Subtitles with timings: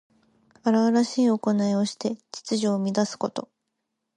[0.63, 3.51] 荒々しいおこないをして秩序を乱すこと。